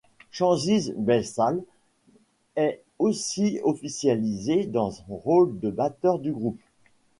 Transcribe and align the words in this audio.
Cengiz 0.31 0.95
Baysal 0.97 1.61
est 2.55 2.81
aussi 2.97 3.59
officialisé 3.63 4.65
dans 4.65 4.89
son 4.89 5.03
rôle 5.15 5.59
de 5.59 5.69
batteur 5.69 6.17
du 6.17 6.31
groupe. 6.31 6.57